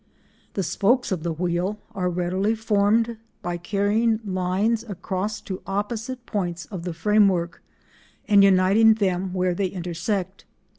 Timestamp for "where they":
9.31-9.67